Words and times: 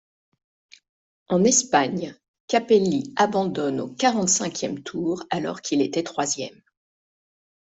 En 1.27 1.43
Espagne, 1.43 2.15
Capelli 2.47 3.13
abandonne 3.17 3.79
au 3.81 3.87
quarante-cinquième 3.87 4.81
tour 4.81 5.23
alors 5.29 5.61
qu'il 5.61 5.79
était 5.83 6.01
troisième. 6.01 6.59